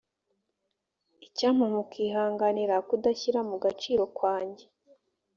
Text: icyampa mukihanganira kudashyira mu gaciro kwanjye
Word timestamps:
icyampa 1.27 1.65
mukihanganira 1.73 2.75
kudashyira 2.87 3.39
mu 3.49 3.55
gaciro 3.63 4.03
kwanjye 4.17 4.65